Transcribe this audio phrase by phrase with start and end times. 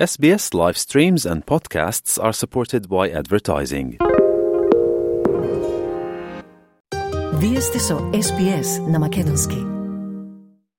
[0.00, 3.98] SBS live streams and podcasts are supported by advertising.
[7.40, 9.56] Вие сте со SPS на Македонски.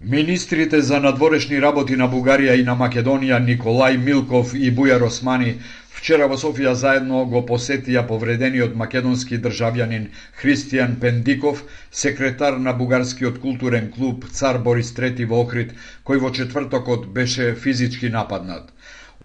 [0.00, 5.60] Министрите за надворешни работи на Бугарија и на Македонија Николај Милков и Бујар Османи
[6.02, 10.08] вчера во Софија заедно го посетија повредениот македонски државјанин
[10.40, 17.06] Христијан Пендиков, секретар на бугарскиот културен клуб Цар Борис III во Охрид, кој во четвртокот
[17.06, 18.72] беше физички нападнат.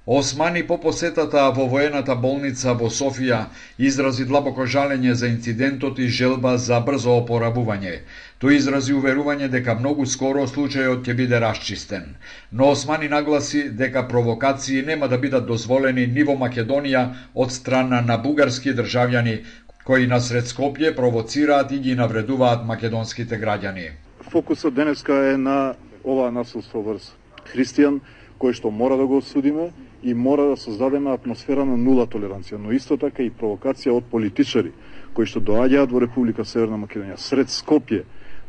[0.07, 3.37] Османи по посетата во воената болница во Софија
[3.77, 7.97] изрази длабоко жалење за инцидентот и желба за брзо опоравување.
[8.39, 12.05] Тој изрази уверување дека многу скоро случајот ќе биде расчистен.
[12.51, 17.01] Но Османи нагласи дека провокации нема да бидат дозволени ни во Македонија
[17.35, 19.41] од страна на бугарски државјани
[19.83, 23.91] кои насред Скопје провоцираат и ги навредуваат македонските граѓани.
[24.31, 27.11] Фокусот денеска е на ова насилство врз
[27.51, 27.99] христијан,
[28.39, 29.67] кој што мора да го осудиме
[30.07, 34.71] и мора да создадеме атмосфера на нула толеранција, но исто така и провокација од политичари
[35.13, 38.03] кои што доаѓаат во Република Северна Македонија сред Скопје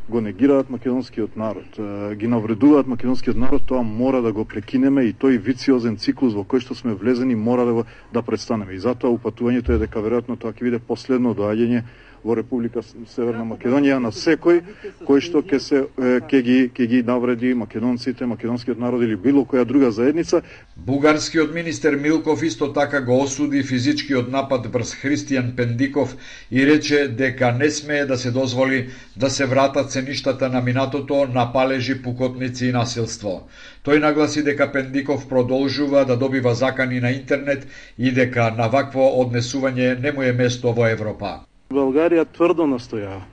[0.09, 1.79] го негираат македонскиот народ,
[2.17, 6.65] ги навредуваат македонскиот народ, тоа мора да го прекинеме и тој вициозен циклус во кој
[6.65, 8.73] што сме влезени мора да, да престанеме.
[8.73, 11.83] И затоа упатувањето е дека веројатно тоа ќе биде последно доаѓање
[12.25, 14.63] во Република Северна Македонија на секој
[15.07, 19.65] кој што ќе се ќе ги ќе ги навреди македонците, македонскиот народ или било која
[19.65, 20.43] друга заедница.
[20.77, 26.17] Бугарскиот министер Милков исто така го осуди физичкиот напад врз Христијан Пендиков
[26.51, 31.53] и рече дека не смее да се дозволи да се вратат цеништата на минатото на
[31.53, 33.49] палежи, пукотници и насилство.
[33.85, 37.67] Тој нагласи дека Пендиков продолжува да добива закани на интернет
[37.99, 41.48] и дека на вакво однесување не му е место во Европа.
[41.69, 43.27] Българија тврдо настојава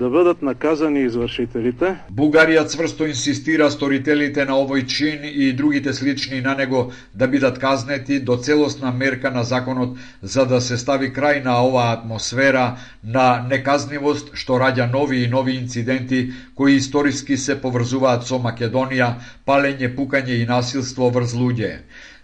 [0.00, 1.94] да бидат наказани извршителите.
[2.18, 6.82] Бугарија цврсто инсистира сторителите на овој чин и другите слични на него
[7.14, 11.96] да бидат казнети до целосна мерка на законот за да се стави крај на оваа
[11.96, 16.20] атмосфера на неказнивост што раѓа нови и нови инциденти
[16.54, 19.14] кои историски се поврзуваат со Македонија,
[19.46, 21.74] палење, пукање и насилство врз луѓе.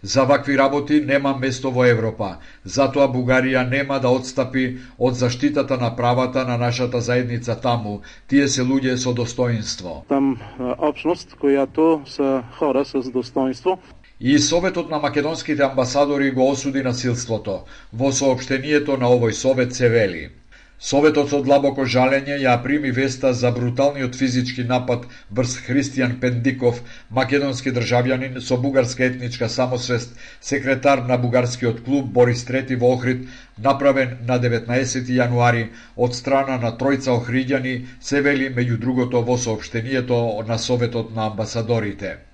[0.02, 2.36] За вакви работи нема место во Европа.
[2.64, 4.64] Затоа Бугарија нема да отстапи
[4.98, 8.00] од заштитата на правата на нашата заедница таму.
[8.28, 10.04] Тие се луѓе со достоинство.
[10.08, 10.36] Там
[10.78, 13.78] опшност којато се хора со достоинство.
[14.20, 17.60] И Советот на македонските амбасадори го осуди насилството.
[17.92, 20.28] Во сообштението на овој совет се вели.
[20.78, 25.06] Советот со длабоко жалење ја прими веста за бруталниот физички напад
[25.38, 26.82] врз Христијан Пендиков,
[27.18, 33.24] македонски државјанин со бугарска етничка самосвест, секретар на бугарскиот клуб Борис Трети во Охрид,
[33.56, 35.66] направен на 19 јануари
[35.96, 42.25] од страна на тројца охриѓани, се вели меѓу другото во соопштението на Советот на амбасадорите.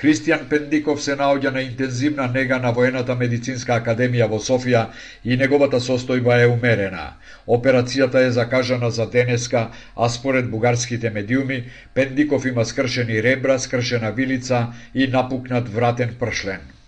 [0.00, 4.86] Христијан Пендиков се наоѓа на интензивна нега на Воената медицинска академија во Софија
[5.24, 7.04] и неговата состојба е умерена.
[7.46, 14.66] Операцијата е закажана за денеска, а според бугарските медиуми, Пендиков има скршени ребра, скршена вилица
[14.94, 16.79] и напукнат вратен пршлен.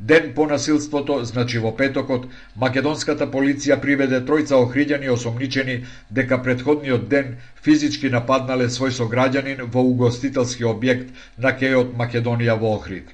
[0.00, 2.22] Ден по насилството, значи во петокот,
[2.62, 5.74] македонската полиција приведе тројца охриѓани осомничени
[6.18, 7.34] дека предходниот ден
[7.66, 11.12] физички нападнале свој сограѓанин во угостителски објект
[11.46, 13.12] на кејот Македонија во Охрид.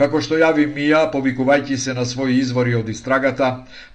[0.00, 3.50] Како што јави Мија, повикувајќи се на своји извори од истрагата,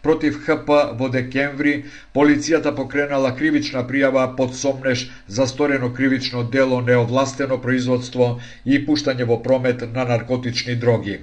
[0.05, 1.73] против ХП во декември,
[2.15, 8.29] полицијата покренала кривична пријава под сомнеш за сторено кривично дело неовластено производство
[8.65, 11.19] и пуштање во промет на наркотични дроги.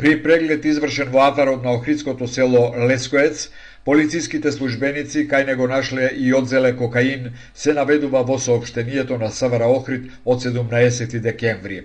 [0.00, 3.50] При преглед извршен во атарот на Охридското село Лескоец,
[3.84, 10.06] полициските службеници кај него нашле и одзеле кокаин, се наведува во сообштението на СВР Охрид
[10.24, 11.82] од 17 декември.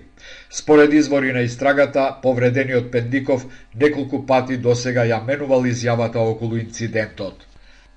[0.50, 3.44] Според извори на истрагата, повредениот Пендиков
[3.74, 7.44] неколку пати досега ја менувал изјавата околу инцидентот.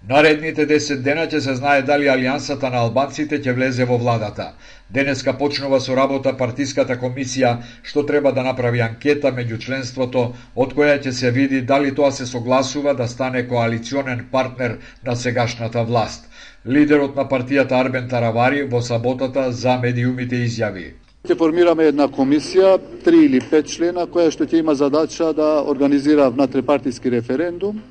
[0.08, 4.54] Наредните 10 дена ќе се знае дали Алијансата на албанците ќе влезе во владата.
[4.90, 7.52] Денеска почнува со работа партиската комисија
[7.84, 10.24] што треба да направи анкета меѓу членството
[10.56, 15.84] од која ќе се види дали тоа се согласува да стане коалиционен партнер на сегашната
[15.84, 16.32] власт.
[16.66, 20.94] Лидерот на партијата Арбен Таравари во саботата за медиумите изјави.
[21.28, 26.32] Ќе формираме една комисија, три или пет члена, која што ќе има задача да организира
[26.32, 27.84] внатрепартиски референдум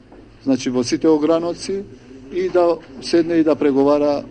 [0.48, 1.82] значи во сите ограноци
[2.32, 4.24] и да седне и да преговара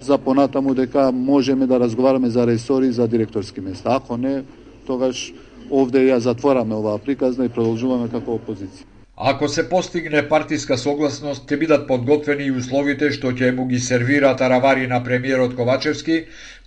[0.00, 4.00] за понатаму дека можеме да разговараме за ресори за директорски места.
[4.00, 4.44] Ако не,
[4.86, 5.32] тогаш
[5.70, 8.97] овде ја затвораме оваа приказна и продолжуваме како опозиција.
[9.20, 14.30] Ако се постигне партиска согласност, ќе бидат подготвени и условите што ќе му ги сервира
[14.38, 16.18] таравари на премиерот Ковачевски,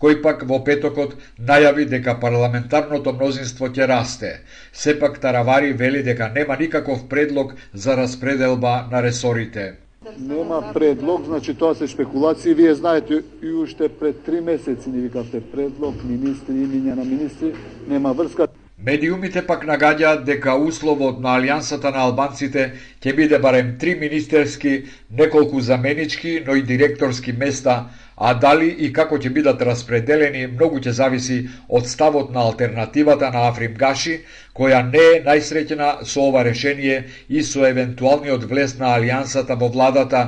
[0.03, 4.33] кој пак во петокот најави дека парламентарното мнозинство ќе расте.
[4.74, 9.77] Сепак таравари вели дека нема никаков предлог за распределба на ресорите.
[10.19, 12.53] Нема предлог, значи тоа се спекулации.
[12.53, 17.56] Вие знаете и уште пред три месеци ни викавте предлог, министри, имиња на министри,
[17.88, 18.51] нема врска.
[18.81, 22.63] Медиумите пак нагаѓаат дека условот на Алијансата на албанците
[23.03, 24.71] ќе биде барем три министерски,
[25.19, 27.75] неколку заменички, но и директорски места,
[28.17, 31.37] а дали и како ќе бидат распределени многу ќе зависи
[31.69, 34.15] од ставот на алтернативата на Африм Гаши,
[34.57, 40.23] која не е најсреќена со ова решение и со евентуалниот влез на Алијансата во владата,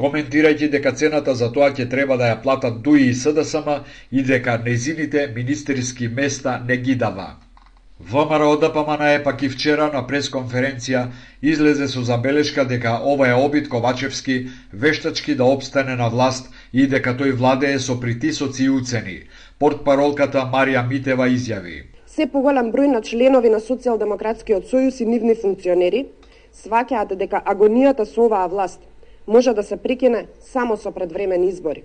[0.00, 3.68] коментирајќи дека цената за тоа ќе треба да ја платат ДУИ и СДСМ
[4.10, 7.28] и дека незините министерски места не ги дава.
[8.00, 11.00] ВМРО ДПМН е пак и вчера на пресконференција
[11.42, 14.36] излезе со забелешка дека ова е обид Ковачевски
[14.72, 19.26] вештачки да обстане на власт и дека тој владее со притисоци и уцени.
[19.58, 21.90] Портпаролката Марија Митева изјави.
[22.06, 26.06] Се поголем број на членови на Социјалдемократскиот сојуз и нивни функционери
[26.54, 28.78] сваќаат дека агонијата со оваа власт
[29.26, 31.82] може да се прекине само со предвремени избори.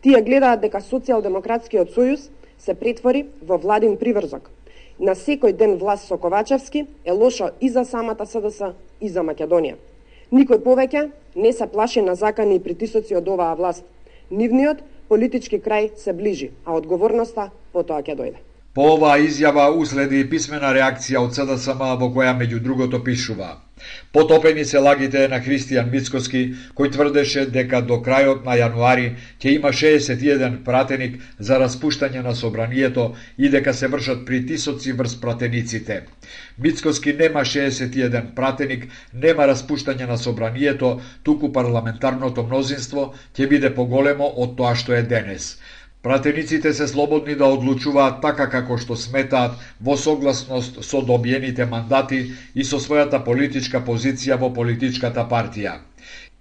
[0.00, 4.48] Тие гледаат дека Социјалдемократскиот сојуз се претвори во владин приврзок–
[5.02, 9.74] на секој ден власт со Ковачевски е лошо и за самата СДС и за Македонија.
[10.32, 13.84] Никој повеќе не се плаши на закани и притисоци од оваа власт.
[14.30, 14.78] Нивниот
[15.08, 18.38] политички крај се ближи, а одговорноста потоа ќе дојде.
[18.74, 23.50] По оваа изјава уследи писмена реакција од СДСМ во која меѓу другото пишува
[24.12, 26.42] Потопени се лагите на Христијан Мицкоски,
[26.78, 29.06] кој тврдеше дека до крајот на јануари
[29.42, 33.06] ќе има 61 пратеник за распуштање на собранието
[33.38, 36.02] и дека се вршат притисоци врз пратениците.
[36.58, 44.56] Мицкоски нема 61 пратеник, нема распуштање на собранието, туку парламентарното мнозинство ќе биде поголемо од
[44.56, 45.56] тоа што е денес.
[46.02, 49.52] Пратениците се слободни да одлучуваат така како што сметаат
[49.88, 52.18] во согласност со добиените мандати
[52.54, 55.76] и со својата политичка позиција во политичката партија.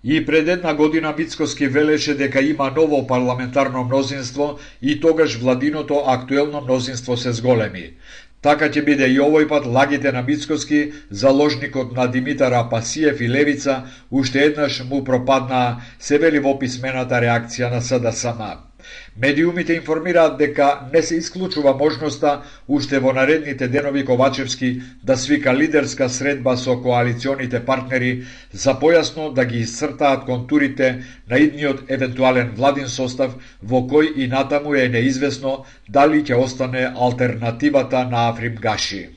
[0.03, 6.61] И пред една година Мицкоски велеше дека има ново парламентарно мнозинство и тогаш владиното актуелно
[6.61, 7.93] мнозинство се зголеми.
[8.41, 13.83] Така ќе биде и овој пат лагите на Мицкоски, заложникот на Димитар Апасиев и Левица,
[14.11, 18.70] уште еднаш му пропаднаа, се вели во писмената реакција на СДСМ.
[19.17, 24.69] Медиумите информираат дека не се исклучува можноста уште во наредните денови Ковачевски
[25.03, 28.23] да свика лидерска средба со коалиционите партнери
[28.53, 34.75] за појасно да ги исцртаат контурите на идниот евентуален владин состав во кој и натаму
[34.75, 39.09] е неизвестно дали ќе остане алтернативата на Африм Гаши.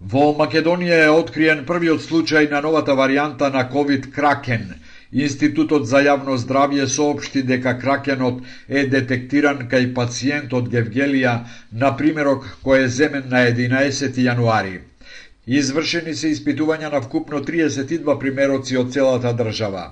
[0.00, 4.74] Во Македонија е откриен првиот случај на новата варијанта на COVID Кракен–
[5.14, 11.34] Институтот за јавно здравје соопшти дека кракенот е детектиран кај пациент од Гевгелија
[11.82, 14.80] на примерок кој е земен на 11 јануари.
[15.46, 19.84] Извршени се испитувања на вкупно 32 примероци од целата држава.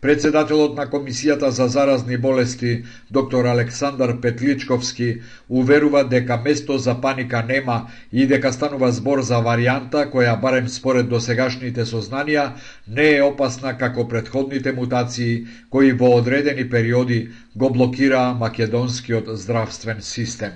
[0.00, 7.90] Председателот на Комисијата за заразни болести, доктор Александар Петличковски, уверува дека место за паника нема
[8.12, 12.52] и дека станува збор за варијанта која, барем според досегашните сознанија,
[12.86, 20.52] не е опасна како предходните мутации кои во одредени периоди го блокираа македонскиот здравствен систем.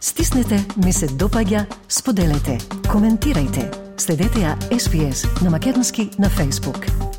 [0.00, 2.58] Стиснете, ми се допаѓа, споделете,
[2.88, 3.68] коментирајте.
[4.00, 7.09] Следете ја SPS на Македонски на Facebook.